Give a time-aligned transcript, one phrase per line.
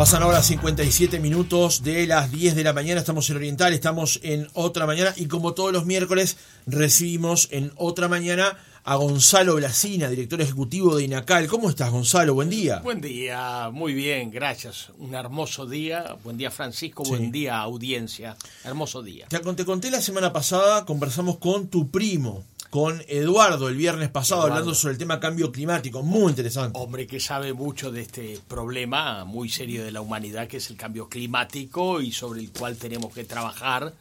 [0.00, 4.48] Pasan ahora 57 minutos de las 10 de la mañana, estamos en Oriental, estamos en
[4.54, 10.40] otra mañana y como todos los miércoles recibimos en otra mañana a Gonzalo Blasina, director
[10.40, 11.48] ejecutivo de INACAL.
[11.48, 12.32] ¿Cómo estás, Gonzalo?
[12.32, 12.78] Buen día.
[12.78, 14.90] Buen día, muy bien, gracias.
[14.98, 16.16] Un hermoso día.
[16.24, 17.02] Buen día, Francisco.
[17.02, 18.38] Buen día, audiencia.
[18.64, 19.26] Hermoso día.
[19.28, 24.42] Te, te conté la semana pasada, conversamos con tu primo, con Eduardo el viernes pasado
[24.42, 26.04] hablando sobre el tema cambio climático.
[26.04, 26.78] Muy interesante.
[26.78, 30.76] Hombre que sabe mucho de este problema muy serio de la humanidad que es el
[30.76, 33.92] cambio climático y sobre el cual tenemos que trabajar.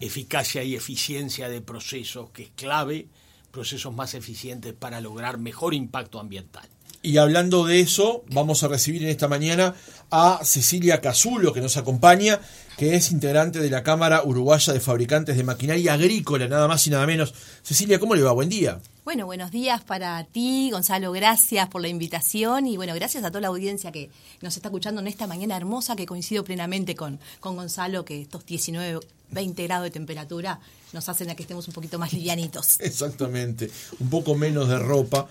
[0.00, 3.06] Eficacia y eficiencia de procesos que es clave,
[3.50, 6.68] procesos más eficientes para lograr mejor impacto ambiental.
[7.06, 9.76] Y hablando de eso, vamos a recibir en esta mañana
[10.10, 12.40] a Cecilia Casulo, que nos acompaña,
[12.76, 16.90] que es integrante de la Cámara Uruguaya de Fabricantes de Maquinaria Agrícola, nada más y
[16.90, 17.32] nada menos.
[17.62, 18.32] Cecilia, ¿cómo le va?
[18.32, 18.80] Buen día.
[19.04, 23.42] Bueno, buenos días para ti, Gonzalo, gracias por la invitación y bueno, gracias a toda
[23.42, 24.10] la audiencia que
[24.40, 28.44] nos está escuchando en esta mañana hermosa que coincido plenamente con, con Gonzalo, que estos
[28.44, 28.98] 19,
[29.30, 30.58] 20 grados de temperatura
[30.92, 32.76] nos hacen a que estemos un poquito más livianitos.
[32.80, 33.70] Exactamente,
[34.00, 35.28] un poco menos de ropa.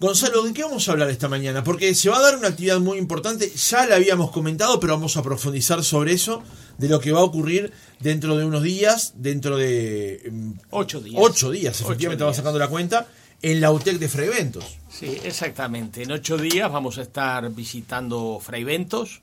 [0.00, 1.62] Gonzalo, ¿de qué vamos a hablar esta mañana?
[1.62, 5.16] Porque se va a dar una actividad muy importante, ya la habíamos comentado, pero vamos
[5.16, 6.42] a profundizar sobre eso,
[6.78, 10.22] de lo que va a ocurrir dentro de unos días, dentro de...
[10.24, 11.22] Em, ocho días.
[11.22, 13.06] Ocho días, efectivamente, va sacando la cuenta,
[13.42, 14.78] en la UTEC de Freiventos.
[14.88, 16.02] Sí, exactamente.
[16.02, 19.22] En ocho días vamos a estar visitando Freiventos,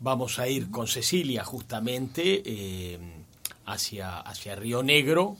[0.00, 2.98] vamos a ir con Cecilia justamente eh,
[3.66, 5.36] hacia, hacia Río Negro,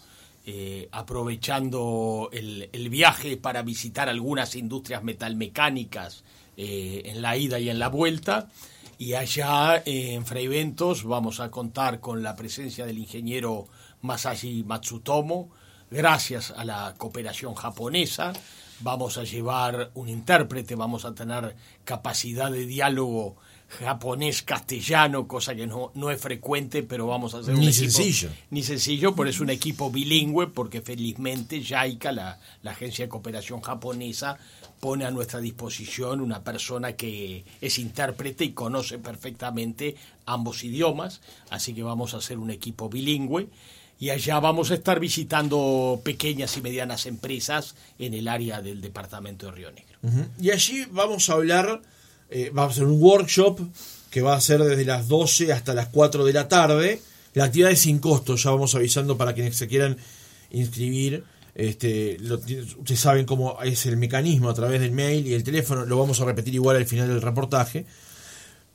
[0.47, 6.23] eh, aprovechando el, viaje para visitar algunas industrias metalmecánicas
[6.57, 8.51] eh, en la ida y en la vuelta.
[8.99, 13.69] Y allá eh, en Freiventos vamos a contar con la presencia del ingeniero
[14.03, 15.49] Masashi Matsutomo.
[15.91, 18.35] Gracias a la cooperación japonesa
[18.81, 23.37] vamos a llevar un intérprete, vamos a tener capacidad de diálogo
[23.69, 28.31] japonés-castellano, cosa que no, no es frecuente, pero vamos a hacer ni sencillo.
[28.51, 33.61] Ni sencillo, pero es un equipo bilingüe, porque felizmente JICA, la, la Agencia de Cooperación
[33.61, 34.39] Japonesa,
[34.81, 41.21] pone a nuestra disposición una persona que es intérprete y conoce perfectamente ambos idiomas,
[41.51, 43.49] así que vamos a hacer un equipo bilingüe
[43.99, 49.47] y allá vamos a estar visitando pequeñas y medianas empresas en el área del departamento
[49.47, 49.99] de Río Negro.
[50.41, 51.81] Y allí vamos a hablar
[52.31, 53.61] eh, va a ser un workshop
[54.11, 57.01] que va a ser desde las 12 hasta las 4 de la tarde.
[57.35, 59.97] La actividad es sin costo, ya vamos avisando para quienes se quieran
[60.51, 61.25] inscribir.
[61.55, 65.97] Este, ustedes saben cómo es el mecanismo a través del mail y el teléfono, lo
[65.97, 67.87] vamos a repetir igual al final del reportaje.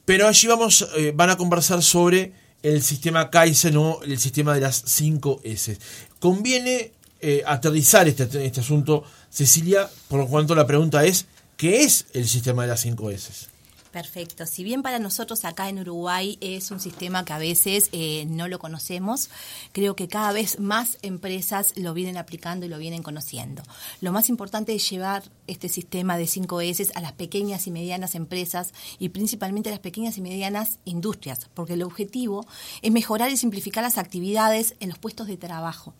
[0.05, 2.31] Pero allí vamos, eh, van a conversar sobre
[2.63, 5.77] el sistema Kaizen o el sistema de las 5 S.
[6.19, 11.25] Conviene eh, aterrizar este, este asunto, Cecilia, por lo cuanto la pregunta es,
[11.59, 13.47] ¿Qué es el sistema de las 5 S?
[13.91, 14.45] Perfecto.
[14.45, 18.47] Si bien para nosotros acá en Uruguay es un sistema que a veces eh, no
[18.47, 19.31] lo conocemos,
[19.71, 23.63] creo que cada vez más empresas lo vienen aplicando y lo vienen conociendo.
[24.01, 28.13] Lo más importante es llevar este sistema de 5 S a las pequeñas y medianas
[28.13, 32.45] empresas y principalmente a las pequeñas y medianas industrias, porque el objetivo
[32.83, 35.95] es mejorar y simplificar las actividades en los puestos de trabajo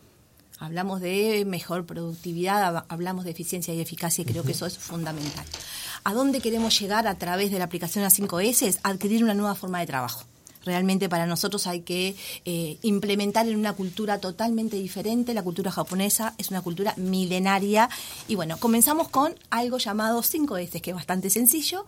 [0.60, 5.46] hablamos de mejor productividad, hablamos de eficiencia y eficacia y creo que eso es fundamental.
[6.04, 8.80] ¿A dónde queremos llegar a través de la aplicación a 5S?
[8.84, 10.24] Adquirir una nueva forma de trabajo.
[10.66, 12.16] Realmente para nosotros hay que
[12.46, 15.34] eh, implementar en una cultura totalmente diferente.
[15.34, 17.90] La cultura japonesa es una cultura milenaria.
[18.28, 21.86] Y bueno, comenzamos con algo llamado 5S, que es bastante sencillo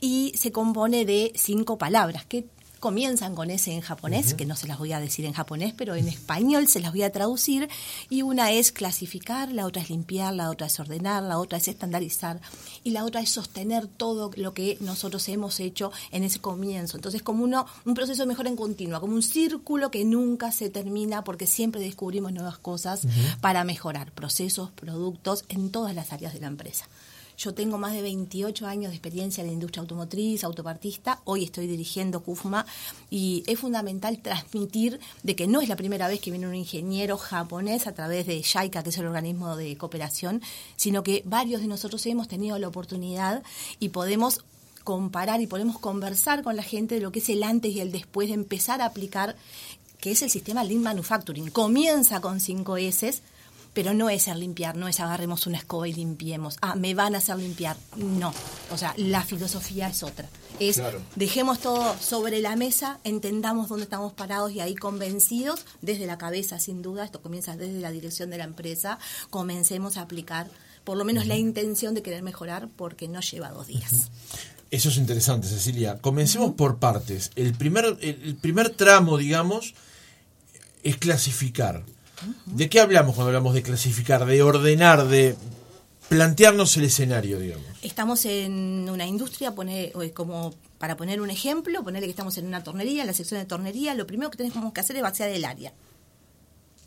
[0.00, 2.46] y se compone de cinco palabras que
[2.82, 5.94] comienzan con ese en japonés, que no se las voy a decir en japonés, pero
[5.94, 7.68] en español se las voy a traducir,
[8.10, 11.68] y una es clasificar, la otra es limpiar, la otra es ordenar, la otra es
[11.68, 12.40] estandarizar,
[12.82, 16.96] y la otra es sostener todo lo que nosotros hemos hecho en ese comienzo.
[16.96, 20.68] Entonces, como uno, un proceso de mejora en continua, como un círculo que nunca se
[20.68, 23.06] termina porque siempre descubrimos nuevas cosas
[23.40, 26.88] para mejorar procesos, productos en todas las áreas de la empresa.
[27.42, 31.22] Yo tengo más de 28 años de experiencia en la industria automotriz, autopartista.
[31.24, 32.64] Hoy estoy dirigiendo CUFMA
[33.10, 37.18] y es fundamental transmitir de que no es la primera vez que viene un ingeniero
[37.18, 40.40] japonés a través de JICA, que es el organismo de cooperación,
[40.76, 43.42] sino que varios de nosotros hemos tenido la oportunidad
[43.80, 44.44] y podemos
[44.84, 47.90] comparar y podemos conversar con la gente de lo que es el antes y el
[47.90, 49.34] después de empezar a aplicar
[49.98, 51.50] que es el sistema Lean Manufacturing.
[51.50, 53.20] Comienza con 5 S,
[53.74, 56.56] pero no es el limpiar, no es agarremos una escoba y limpiemos.
[56.60, 57.76] Ah, me van a hacer limpiar.
[57.96, 58.34] No.
[58.70, 60.28] O sea, la filosofía es otra.
[60.58, 60.80] Es
[61.16, 66.58] dejemos todo sobre la mesa, entendamos dónde estamos parados y ahí convencidos, desde la cabeza,
[66.58, 68.98] sin duda, esto comienza desde la dirección de la empresa,
[69.30, 70.48] comencemos a aplicar
[70.84, 74.10] por lo menos la intención de querer mejorar porque no lleva dos días.
[74.70, 75.98] Eso es interesante, Cecilia.
[75.98, 77.30] Comencemos por partes.
[77.36, 79.74] El primer, el primer tramo, digamos,
[80.82, 81.84] es clasificar.
[82.46, 84.24] ¿De qué hablamos cuando hablamos de clasificar?
[84.26, 85.36] De ordenar, de
[86.08, 87.66] plantearnos el escenario, digamos.
[87.82, 92.62] Estamos en una industria, pone, como para poner un ejemplo, ponerle que estamos en una
[92.62, 95.44] tornería, en la sección de tornería, lo primero que tenemos que hacer es vaciar el
[95.44, 95.72] área.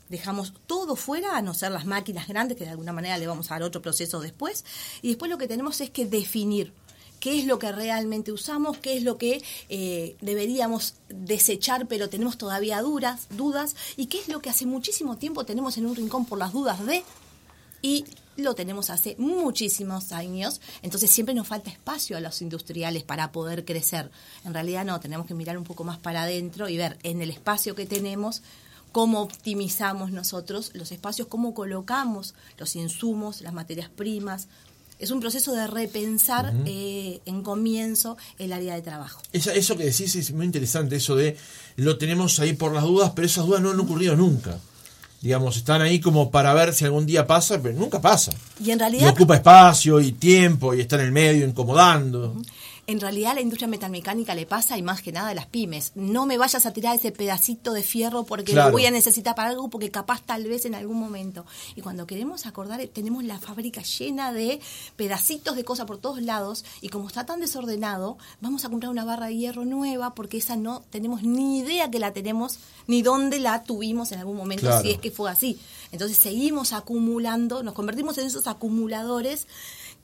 [0.08, 3.50] Dejamos todo fuera, a no ser las máquinas grandes, que de alguna manera le vamos
[3.50, 4.64] a dar otro proceso después.
[5.02, 6.72] Y después lo que tenemos es que definir
[7.26, 12.38] qué es lo que realmente usamos, qué es lo que eh, deberíamos desechar, pero tenemos
[12.38, 16.24] todavía dudas, dudas, y qué es lo que hace muchísimo tiempo tenemos en un rincón
[16.24, 17.02] por las dudas de,
[17.82, 18.04] y
[18.36, 23.64] lo tenemos hace muchísimos años, entonces siempre nos falta espacio a los industriales para poder
[23.64, 24.08] crecer.
[24.44, 27.30] En realidad no, tenemos que mirar un poco más para adentro y ver en el
[27.30, 28.40] espacio que tenemos
[28.92, 34.46] cómo optimizamos nosotros los espacios, cómo colocamos los insumos, las materias primas,
[34.98, 39.20] es un proceso de repensar eh, en comienzo el área de trabajo.
[39.32, 41.36] eso que decís es muy interesante, eso de
[41.76, 44.58] lo tenemos ahí por las dudas, pero esas dudas no han ocurrido nunca.
[45.20, 48.32] Digamos, están ahí como para ver si algún día pasa, pero nunca pasa.
[48.62, 49.10] Y en realidad...
[49.10, 52.36] ocupa espacio y tiempo y está en el medio incomodando
[52.86, 55.92] en realidad a la industria metalmecánica le pasa y más que nada a las pymes.
[55.94, 59.50] No me vayas a tirar ese pedacito de fierro porque lo voy a necesitar para
[59.50, 61.44] algo, porque capaz tal vez en algún momento.
[61.74, 64.60] Y cuando queremos acordar, tenemos la fábrica llena de
[64.94, 69.04] pedacitos de cosas por todos lados y como está tan desordenado, vamos a comprar una
[69.04, 73.40] barra de hierro nueva porque esa no tenemos ni idea que la tenemos ni dónde
[73.40, 75.58] la tuvimos en algún momento, si es que fue así.
[75.92, 79.46] Entonces seguimos acumulando, nos convertimos en esos acumuladores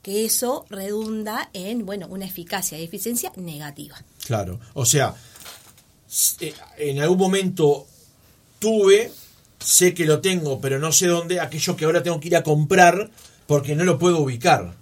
[0.03, 3.95] que eso redunda en, bueno, una eficacia y eficiencia negativa.
[4.25, 5.15] Claro, o sea,
[6.41, 7.87] eh, en algún momento
[8.59, 9.11] tuve,
[9.59, 12.43] sé que lo tengo, pero no sé dónde, aquello que ahora tengo que ir a
[12.43, 13.09] comprar
[13.47, 14.75] porque no lo puedo ubicar.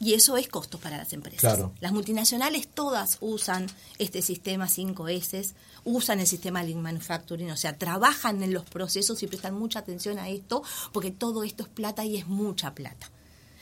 [0.00, 1.40] Y eso es costo para las empresas.
[1.40, 1.72] Claro.
[1.80, 3.66] Las multinacionales todas usan
[3.98, 5.54] este sistema 5S,
[5.84, 10.18] usan el sistema Lean Manufacturing, o sea, trabajan en los procesos y prestan mucha atención
[10.18, 13.10] a esto, porque todo esto es plata y es mucha plata.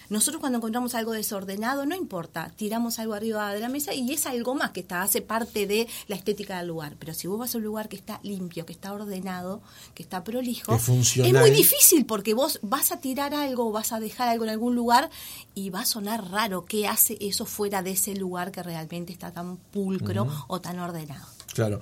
[0.08, 4.26] Nosotros cuando encontramos algo desordenado, no importa, tiramos algo arriba de la mesa y es
[4.26, 6.96] algo más que está, hace parte de la estética del lugar.
[6.98, 9.62] Pero si vos vas a un lugar que está limpio, que está ordenado,
[9.94, 14.28] que está prolijo, es muy difícil porque vos vas a tirar algo, vas a dejar
[14.28, 15.10] algo en algún lugar
[15.54, 19.32] y va a sonar raro qué hace eso fuera de ese lugar que realmente está
[19.32, 21.26] tan pulcro o tan ordenado.
[21.54, 21.80] Claro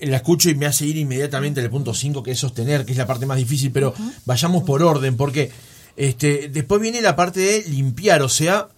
[0.00, 2.98] la escucho y me hace ir inmediatamente al punto 5, que es sostener, que es
[2.98, 3.94] la parte más difícil, pero
[4.24, 5.50] vayamos por orden, porque
[5.96, 8.68] este, después viene la parte de limpiar, o sea,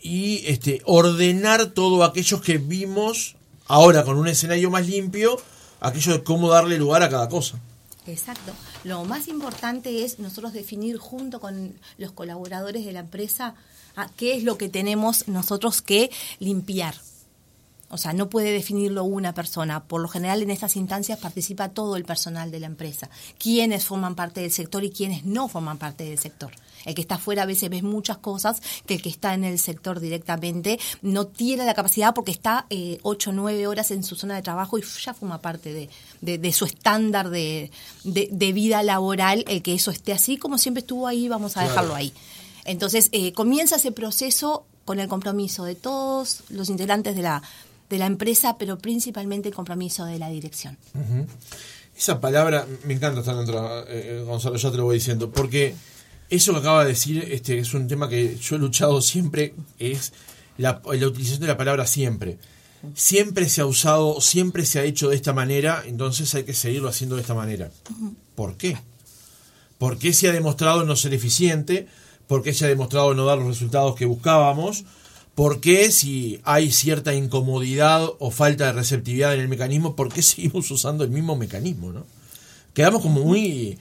[0.00, 3.36] y este, ordenar todo aquellos que vimos
[3.66, 5.40] ahora con un escenario más limpio,
[5.80, 7.58] aquello de cómo darle lugar a cada cosa.
[8.06, 8.52] Exacto.
[8.84, 13.54] Lo más importante es nosotros definir junto con los colaboradores de la empresa
[14.16, 16.94] qué es lo que tenemos nosotros que limpiar.
[17.90, 19.82] O sea, no puede definirlo una persona.
[19.82, 23.10] Por lo general en estas instancias participa todo el personal de la empresa.
[23.38, 26.52] Quiénes forman parte del sector y quiénes no forman parte del sector.
[26.84, 29.58] El que está afuera a veces ve muchas cosas que el que está en el
[29.58, 34.16] sector directamente no tiene la capacidad porque está eh, ocho o nueve horas en su
[34.16, 35.88] zona de trabajo y ya forma parte
[36.20, 37.70] de, su estándar de,
[38.04, 42.12] vida laboral el que eso esté así como siempre estuvo ahí, vamos a dejarlo ahí.
[42.64, 47.42] Entonces eh, comienza ese proceso con el compromiso de todos los integrantes de la
[47.90, 50.78] de la empresa, pero principalmente el compromiso de la dirección.
[51.96, 55.74] Esa palabra, me encanta estar dentro, eh, Gonzalo, ya te lo voy diciendo, porque
[56.30, 60.12] eso que acaba de decir este, es un tema que yo he luchado siempre, es
[60.56, 62.38] la, utilización de la palabra siempre.
[62.94, 66.88] Siempre se ha usado, siempre se ha hecho de esta manera, entonces hay que seguirlo
[66.88, 67.70] haciendo de esta manera.
[68.36, 68.78] ¿Por qué?
[69.76, 71.88] ¿Por qué se ha demostrado no ser eficiente?
[72.26, 74.84] ¿Por qué se ha demostrado no dar los resultados que buscábamos?
[75.40, 80.20] ¿Por qué si hay cierta incomodidad o falta de receptividad en el mecanismo, por qué
[80.20, 81.92] seguimos usando el mismo mecanismo?
[81.92, 82.04] ¿no?
[82.74, 83.78] Quedamos como muy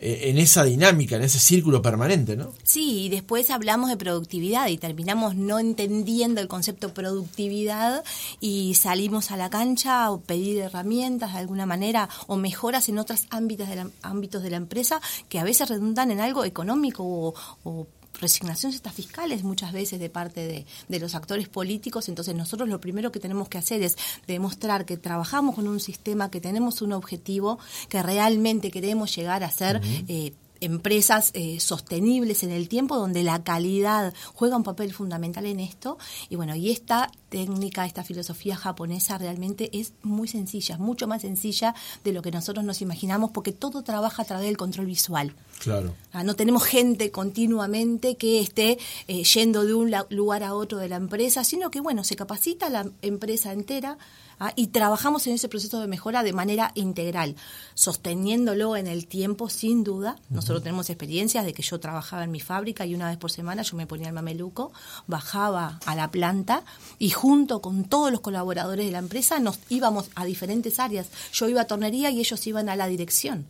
[0.00, 2.54] eh, en esa dinámica, en ese círculo permanente, ¿no?
[2.62, 8.02] Sí, y después hablamos de productividad y terminamos no entendiendo el concepto productividad
[8.40, 13.26] y salimos a la cancha o pedir herramientas de alguna manera o mejoras en otros
[13.28, 17.34] ámbitos de la, ámbitos de la empresa que a veces redundan en algo económico o,
[17.62, 17.88] o
[18.20, 22.80] resignaciones estas fiscales muchas veces de parte de, de, los actores políticos, entonces nosotros lo
[22.80, 26.92] primero que tenemos que hacer es demostrar que trabajamos con un sistema, que tenemos un
[26.92, 29.80] objetivo, que realmente queremos llegar a ser...
[30.08, 35.60] Eh, empresas eh, sostenibles en el tiempo, donde la calidad juega un papel fundamental en
[35.60, 35.98] esto.
[36.28, 41.74] Y bueno, y esta técnica, esta filosofía japonesa realmente es muy sencilla, mucho más sencilla
[42.04, 45.34] de lo que nosotros nos imaginamos, porque todo trabaja a través del control visual.
[45.58, 45.96] Claro.
[46.12, 50.88] Ah, no tenemos gente continuamente que esté eh, yendo de un lugar a otro de
[50.88, 53.98] la empresa, sino que, bueno, se capacita la empresa entera
[54.38, 54.52] ¿ah?
[54.54, 57.34] y trabajamos en ese proceso de mejora de manera integral,
[57.74, 60.16] sosteniéndolo en el tiempo sin duda.
[60.30, 63.62] Nosotros tenemos experiencias de que yo trabajaba en mi fábrica y una vez por semana
[63.62, 64.72] yo me ponía el mameluco,
[65.06, 66.62] bajaba a la planta
[66.98, 71.06] y junto con todos los colaboradores de la empresa nos íbamos a diferentes áreas.
[71.32, 73.46] Yo iba a tornería y ellos iban a la dirección.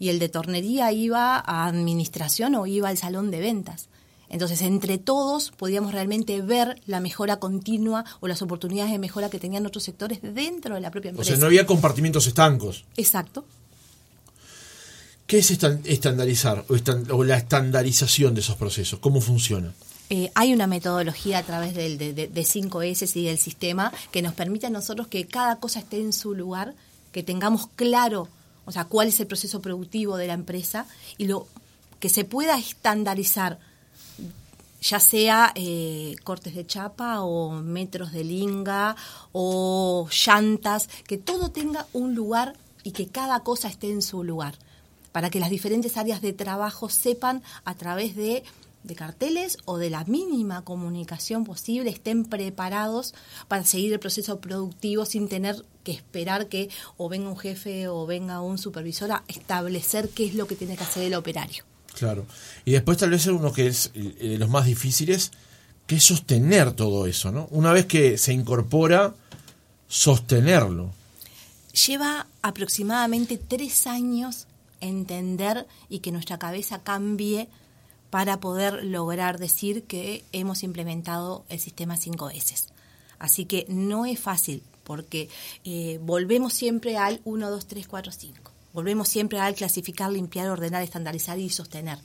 [0.00, 3.86] Y el de tornería iba a administración o iba al salón de ventas.
[4.28, 9.38] Entonces, entre todos podíamos realmente ver la mejora continua o las oportunidades de mejora que
[9.38, 11.30] tenían otros sectores dentro de la propia empresa.
[11.30, 12.84] O sea, no había compartimentos estancos.
[12.96, 13.44] Exacto.
[15.28, 18.98] ¿Qué es estandarizar o, la estandarización de esos procesos?
[18.98, 19.72] ¿Cómo funciona?
[20.08, 24.34] Eh, hay una metodología a través del, de, de, 5S y del sistema que nos
[24.34, 26.74] permite a nosotros que cada cosa esté en su lugar,
[27.10, 28.28] que tengamos claro,
[28.66, 30.86] o sea, cuál es el proceso productivo de la empresa
[31.18, 31.48] y lo
[31.98, 33.58] que se pueda estandarizar
[34.80, 38.96] ya sea eh, cortes de chapa o metros de linga
[39.32, 44.54] o llantas, que todo tenga un lugar y que cada cosa esté en su lugar,
[45.12, 48.44] para que las diferentes áreas de trabajo sepan a través de,
[48.86, 53.14] de carteles o de la mínima comunicación posible, estén preparados
[53.48, 58.06] para seguir el proceso productivo sin tener que esperar que o venga un jefe o
[58.06, 61.64] venga un supervisor a establecer qué es lo que tiene que hacer el operario.
[61.94, 62.26] Claro.
[62.64, 65.32] Y después tal vez uno que es eh, de los más difíciles,
[65.86, 67.48] que es sostener todo eso, ¿no?
[67.50, 69.14] Una vez que se incorpora,
[69.88, 70.92] sostenerlo.
[71.86, 74.46] Lleva aproximadamente tres años
[74.80, 77.48] entender y que nuestra cabeza cambie
[78.16, 82.68] para poder lograr decir que hemos implementado el sistema 5S.
[83.18, 85.28] Así que no es fácil, porque
[85.66, 88.52] eh, volvemos siempre al 1, 2, 3, 4, 5.
[88.72, 91.98] Volvemos siempre al clasificar, limpiar, ordenar, estandarizar y sostener.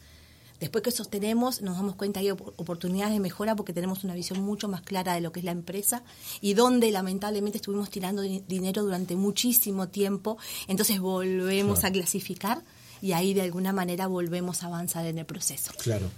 [0.60, 4.42] Después que sostenemos, nos damos cuenta que hay oportunidades de mejora porque tenemos una visión
[4.42, 6.04] mucho más clara de lo que es la empresa
[6.42, 10.38] y donde lamentablemente estuvimos tirando dinero durante muchísimo tiempo.
[10.68, 12.64] Entonces volvemos a clasificar
[13.02, 15.72] y ahí de alguna manera volvemos a avanzar en el proceso.
[15.78, 16.10] Claro,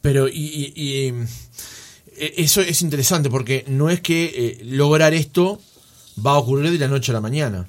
[0.00, 1.26] pero y, e,
[2.36, 5.60] eso es interesante porque no es que eh, lograr esto
[6.24, 7.66] va a ocurrir de la noche a la mañana.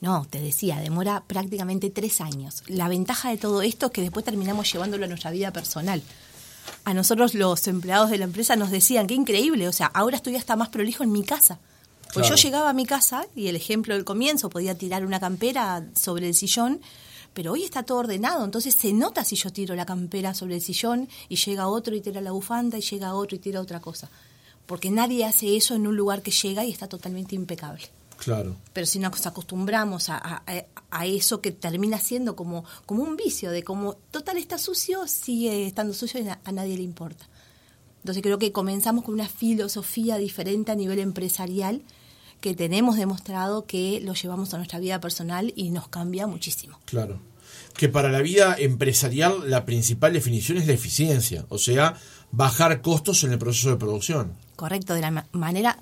[0.00, 2.62] No, te decía, demora prácticamente tres años.
[2.66, 6.02] La ventaja de todo esto es que después terminamos llevándolo a nuestra vida personal.
[6.84, 10.36] A nosotros los empleados de la empresa nos decían, qué increíble, o sea, ahora estoy
[10.36, 11.58] hasta más prolijo en mi casa.
[12.12, 15.84] Pues yo llegaba a mi casa y el ejemplo del comienzo, podía tirar una campera
[15.96, 16.80] sobre el sillón,
[17.34, 20.62] pero hoy está todo ordenado, entonces se nota si yo tiro la campera sobre el
[20.62, 24.08] sillón y llega otro y tira la bufanda y llega otro y tira otra cosa.
[24.66, 27.82] Porque nadie hace eso en un lugar que llega y está totalmente impecable.
[28.16, 28.56] Claro.
[28.72, 30.42] Pero si nos acostumbramos a,
[30.90, 35.66] a, eso que termina siendo como, como un vicio, de como, total está sucio, sigue
[35.66, 37.28] estando sucio y a, nadie le importa.
[37.98, 41.82] Entonces creo que comenzamos con una filosofía diferente a nivel empresarial
[42.44, 46.78] que tenemos demostrado que lo llevamos a nuestra vida personal y nos cambia muchísimo.
[46.84, 47.18] Claro.
[47.72, 51.94] Que para la vida empresarial la principal definición es la eficiencia, o sea,
[52.32, 54.34] bajar costos en el proceso de producción.
[54.56, 55.78] Correcto, de la manera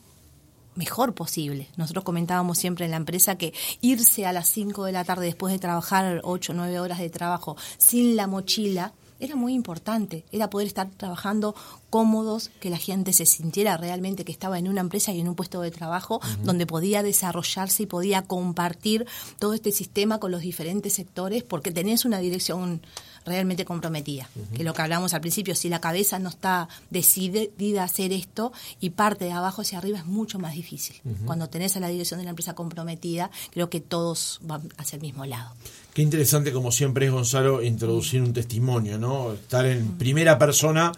[0.77, 1.67] mejor posible.
[1.77, 5.53] Nosotros comentábamos siempre en la empresa que irse a las 5 de la tarde después
[5.53, 8.93] de trabajar 8 o 9 horas de trabajo sin la mochila
[9.23, 11.55] era muy importante, era poder estar trabajando
[11.91, 15.37] cómodos, que la gente se sintiera realmente que estaba en una empresa y en un
[15.37, 19.07] puesto de trabajo donde podía desarrollarse y podía compartir
[19.39, 22.83] todo este sistema con los diferentes sectores porque tenés una dirección
[23.25, 24.29] realmente comprometida.
[24.57, 28.53] Que lo que hablamos al principio, si la cabeza no está decidida a hacer esto
[28.81, 31.01] y parte de abajo hacia arriba es mucho más difícil.
[31.25, 35.03] Cuando tenés a la dirección de la empresa comprometida, creo que todos van hacia el
[35.03, 35.53] mismo lado.
[35.95, 39.35] Qué interesante, como siempre es, Gonzalo, introducir un testimonio, ¿no?
[39.35, 40.93] Estar en primera persona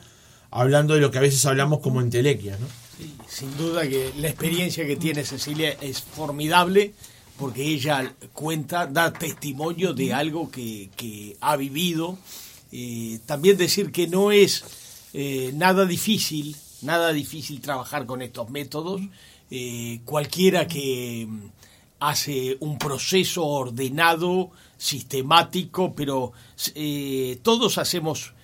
[0.50, 2.66] hablando de lo que a veces hablamos como entelequia, ¿no?
[3.26, 6.94] sin duda que la experiencia que tiene Cecilia es formidable
[7.38, 12.16] porque ella cuenta, da testimonio de algo que, ha vivido.
[12.70, 14.64] Eh, también decir que no es
[15.12, 19.00] eh, nada difícil, nada difícil trabajar con estos métodos.
[19.50, 21.46] Eh, cualquiera que mm,
[22.00, 26.32] hace un proceso ordenado, sistemático, pero
[27.42, 28.34] todos hacemos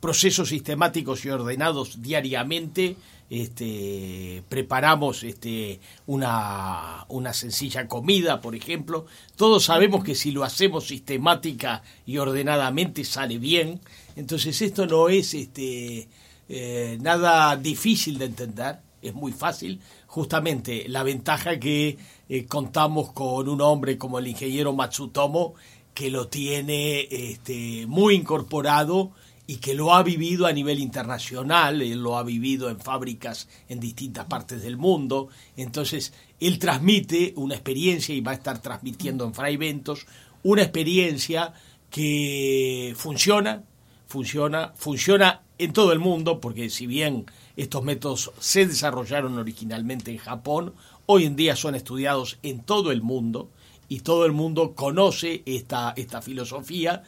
[0.00, 2.96] procesos sistemáticos y ordenados diariamente
[3.30, 9.06] este, preparamos este, una, una sencilla comida, por ejemplo.
[9.36, 13.80] Todos sabemos que si lo hacemos sistemática y ordenadamente sale bien.
[14.16, 16.08] Entonces esto no es este,
[16.48, 18.78] eh, nada difícil de entender.
[19.02, 19.80] es muy fácil.
[20.06, 25.54] Justamente la ventaja que eh, contamos con un hombre como el ingeniero Matsutomo,
[25.98, 29.10] que lo tiene este, muy incorporado
[29.48, 33.80] y que lo ha vivido a nivel internacional, él lo ha vivido en fábricas en
[33.80, 39.34] distintas partes del mundo, entonces él transmite una experiencia y va a estar transmitiendo en
[39.34, 40.06] Fraiventos
[40.44, 41.52] una experiencia
[41.90, 43.64] que funciona,
[44.06, 47.26] funciona, funciona en todo el mundo, porque si bien
[47.56, 50.74] estos métodos se desarrollaron originalmente en Japón,
[51.06, 53.50] hoy en día son estudiados en todo el mundo
[53.88, 57.02] y todo el mundo conoce esta, esta filosofía,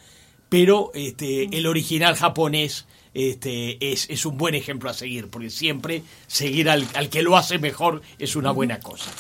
[0.49, 6.03] pero este, el original japonés este, es, es, un buen ejemplo a seguir, porque siempre
[6.27, 9.11] seguir al, que lo hace mejor es una buena cosa.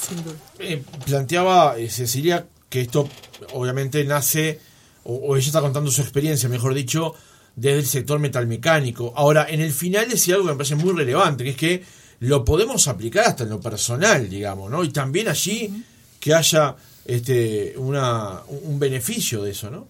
[0.59, 3.09] Eh, planteaba eh, Cecilia que esto
[3.53, 4.61] obviamente nace,
[5.05, 7.15] o, o, ella está contando su experiencia, mejor dicho,
[7.57, 9.13] desde el sector metalmecánico.
[9.17, 11.85] Ahora, en el final decía algo que me parece muy relevante, que es que
[12.21, 14.85] lo podemos aplicar hasta en lo personal, digamos, ¿no?
[14.85, 15.85] Y también allí
[16.21, 19.89] que haya este, una, un beneficio de eso, ¿no?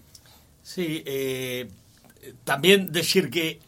[0.62, 1.68] Sí, eh,
[2.44, 3.60] también decir que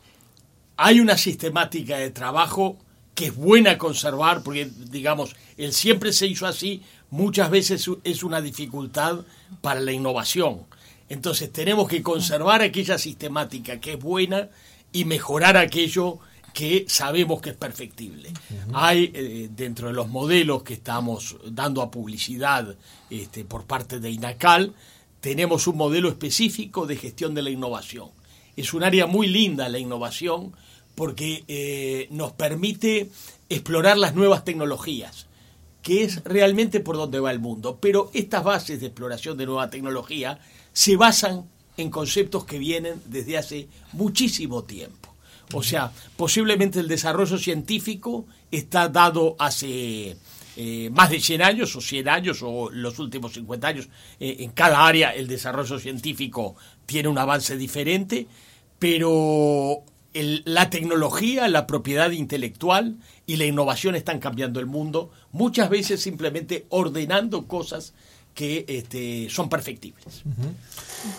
[0.76, 2.78] hay una sistemática de trabajo
[3.14, 8.40] que es buena conservar, porque digamos, el siempre se hizo así, muchas veces es una
[8.40, 9.20] dificultad
[9.61, 10.62] para la innovación.
[11.08, 14.49] Entonces tenemos que conservar aquella sistemática que es buena
[14.92, 16.20] y mejorar aquello
[16.52, 18.30] que sabemos que es perfectible.
[18.73, 22.76] Hay eh, dentro de los modelos que estamos dando a publicidad
[23.11, 24.75] este, por parte de INACAL,
[25.21, 28.11] tenemos un modelo específico de gestión de la innovación.
[28.56, 30.52] Es un área muy linda la innovación
[30.94, 33.09] porque eh, nos permite
[33.49, 35.26] explorar las nuevas tecnologías,
[35.80, 37.78] que es realmente por donde va el mundo.
[37.80, 40.38] Pero estas bases de exploración de nueva tecnología
[40.73, 45.12] se basan en conceptos que vienen desde hace muchísimo tiempo.
[45.54, 50.16] O sea, posiblemente el desarrollo científico está dado hace
[50.56, 53.88] eh, más de 100 años o 100 años o los últimos 50 años.
[54.21, 56.56] Eh, en cada área el desarrollo científico
[56.87, 58.26] tiene un avance diferente,
[58.78, 66.02] pero la tecnología, la propiedad intelectual y la innovación están cambiando el mundo, muchas veces
[66.02, 67.94] simplemente ordenando cosas
[68.35, 70.22] que este, son perfectibles.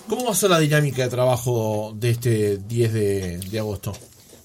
[0.07, 3.93] ¿Cómo va a ser la dinámica de trabajo de este 10 de, agosto?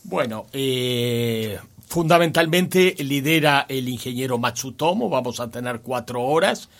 [0.08, 6.70] Bueno, eh, fundamentalmente lidera el ingeniero Matsutomo, vamos a tener cuatro horas.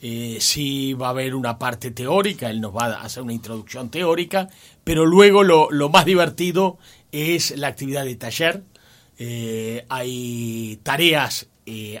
[0.00, 3.90] Eh, sí va a haber una parte teórica, él nos va a hacer una introducción
[3.90, 4.48] teórica,
[4.84, 6.78] pero luego lo, más divertido
[7.10, 8.62] es la actividad de taller.
[9.18, 11.48] Eh, hay tareas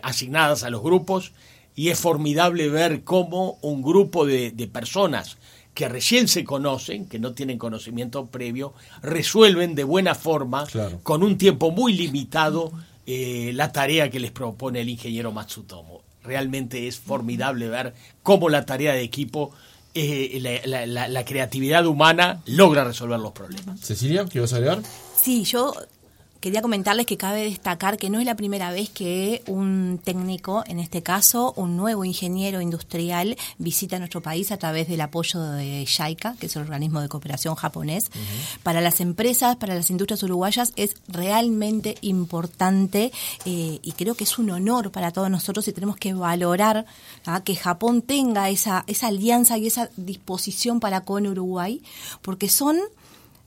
[0.04, 1.32] asignadas a los grupos
[1.74, 5.36] y es formidable ver cómo un grupo de, personas
[5.76, 10.66] que recién se conocen, que no tienen conocimiento previo, resuelven de buena forma,
[11.02, 12.72] con un tiempo muy limitado,
[13.04, 16.00] eh, la tarea que les propone el ingeniero Matsutomo.
[16.24, 19.52] Realmente es formidable ver cómo la tarea de equipo,
[19.92, 23.78] eh, la, la, creatividad humana logra resolver los problemas.
[23.78, 24.80] Cecilia, ¿qué vas a agregar?
[25.14, 25.74] Sí, yo
[26.40, 30.78] quería comentarles que cabe destacar que no es la primera vez que un técnico, en
[30.78, 36.36] este caso un nuevo ingeniero industrial, visita nuestro país a través del apoyo de JICA,
[36.38, 38.10] que es el organismo de cooperación japonés.
[38.62, 43.12] Para las empresas, para las industrias uruguayas es realmente importante
[43.44, 46.86] eh, y creo que es un honor para todos nosotros y tenemos que valorar
[47.24, 47.42] ¿ah?
[47.42, 51.82] que Japón tenga esa, esa alianza y esa disposición para con Uruguay,
[52.22, 52.78] porque son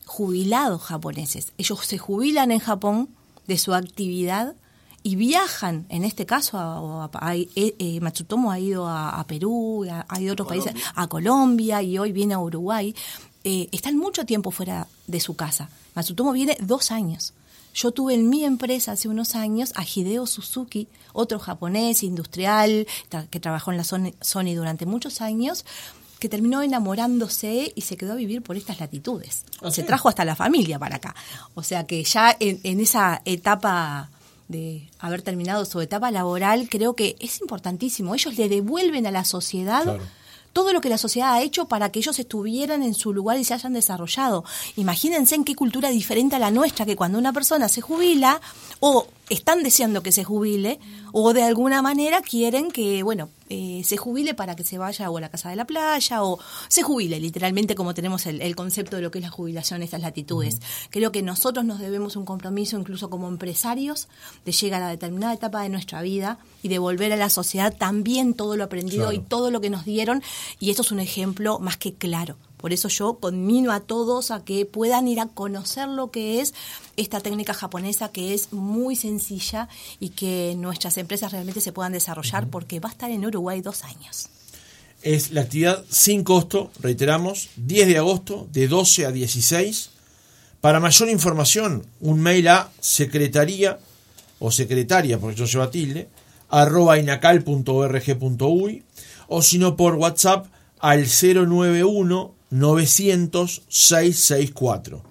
[0.09, 1.53] jubilados japoneses.
[1.59, 3.09] Ellos se jubilan en Japón
[3.45, 4.55] de su actividad
[5.03, 10.31] y viajan, en este caso, a, eh, eh, Matsutomo ha ido a, Perú, ha, ido
[10.31, 12.95] a otros países, a Colombia y hoy viene a Uruguay.
[13.43, 15.69] Eh, están mucho tiempo fuera de su casa.
[15.93, 17.33] Matsutomo viene dos años.
[17.75, 22.87] Yo tuve en mi empresa hace unos años a Hideo Suzuki, otro japonés industrial
[23.29, 25.65] que trabajó en la Sony durante muchos años,
[26.19, 29.45] que terminó enamorándose y se quedó a vivir por estas latitudes.
[29.61, 31.15] Ah, se trajo hasta la familia para acá.
[31.55, 34.09] O sea que ya en, esa etapa
[34.47, 38.13] de haber terminado su etapa laboral, creo que es importantísimo.
[38.13, 39.99] Ellos le devuelven a la sociedad
[40.53, 43.43] todo lo que la sociedad ha hecho para que ellos estuvieran en su lugar y
[43.43, 44.43] se hayan desarrollado.
[44.75, 48.41] Imagínense en qué cultura diferente a la nuestra, que cuando una persona se jubila
[48.79, 50.79] o están deseando que se jubile
[51.11, 55.17] o de alguna manera quieren que, bueno, eh, se jubile para que se vaya o
[55.17, 59.01] a la casa de la playa o se jubile, literalmente como tenemos el, concepto de
[59.01, 60.59] lo que es la jubilación en estas latitudes.
[60.89, 64.07] Creo que nosotros nos debemos un compromiso, incluso como empresarios,
[64.45, 68.55] de llegar a determinada etapa de nuestra vida y devolver a la sociedad también todo
[68.55, 70.21] lo aprendido y todo lo que nos dieron.
[70.59, 74.43] Y esto es un ejemplo más que claro Por eso yo conmino a todos a
[74.43, 76.53] que puedan ir a conocer lo que es
[76.97, 79.69] esta técnica japonesa que es muy sencilla
[80.01, 83.85] y que nuestras empresas realmente se puedan desarrollar porque va a estar en Uruguay dos
[83.85, 84.27] años.
[85.01, 89.91] Es la actividad sin costo, reiteramos, 10 de agosto de 12 a 16.
[90.59, 93.79] Para mayor información, un mail a secretaría
[94.39, 96.09] o secretaria, porque yo lleva tilde,
[96.49, 98.83] arroba inacal.org.uy
[99.29, 100.47] o si no por WhatsApp
[100.79, 105.09] al 091 900 664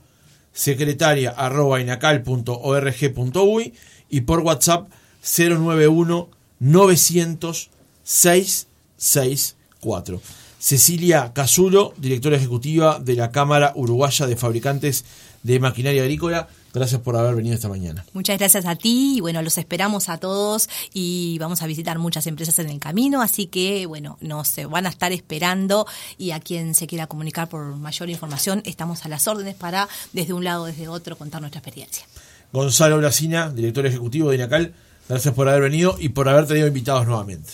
[0.58, 3.72] secretaria arroba inacal.org.uy
[4.10, 4.88] y por WhatsApp
[5.22, 7.70] 091 900
[8.02, 10.20] 664.
[10.58, 15.04] Cecilia Casulo, directora ejecutiva de la Cámara Uruguaya de Fabricantes
[15.44, 16.48] de Maquinaria Agrícola.
[16.74, 18.04] Gracias por haber venido esta mañana.
[18.12, 22.26] Muchas gracias a ti y bueno, los esperamos a todos y vamos a visitar muchas
[22.26, 25.86] empresas en el camino, así que bueno, nos van a estar esperando
[26.18, 30.32] y a quien se quiera comunicar por mayor información, estamos a las órdenes para desde
[30.32, 32.04] un lado o desde otro contar nuestra experiencia.
[32.52, 34.74] Gonzalo Blasina, director ejecutivo de INACAL,
[35.08, 37.50] gracias por haber venido y por haber tenido invitados nuevamente.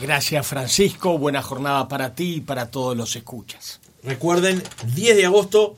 [0.00, 3.80] Gracias Francisco, buena jornada para ti y para todos los escuchas.
[4.02, 4.62] Recuerden,
[4.94, 5.76] 10 de agosto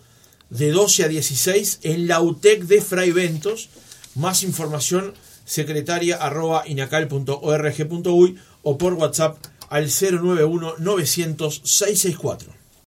[0.51, 3.71] de 12 a 16 en la UTEC de Fray Ventos.
[4.15, 12.60] Más información secretaria arroba inacal.org.uy o por WhatsApp al 091 900 664.